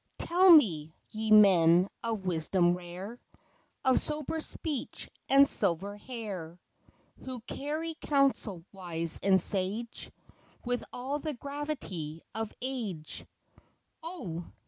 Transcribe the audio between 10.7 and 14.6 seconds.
all the gravity of age; Oh